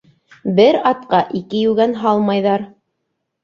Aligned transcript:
Бер 0.59 0.77
атҡа 0.93 1.21
ике 1.41 1.61
йүгән 1.67 1.95
һалмайҙар. 2.03 2.69